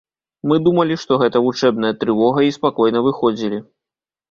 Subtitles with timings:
[0.51, 3.63] Мы думалі, што гэта вучэбная трывога і спакойна выходзілі.